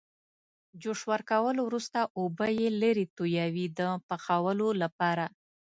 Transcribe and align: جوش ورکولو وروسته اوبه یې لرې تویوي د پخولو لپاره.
جوش 0.81 0.99
ورکولو 1.11 1.61
وروسته 1.65 1.99
اوبه 2.19 2.47
یې 2.59 2.69
لرې 2.81 3.05
تویوي 3.17 3.67
د 3.79 3.81
پخولو 4.07 4.67
لپاره. 4.81 5.25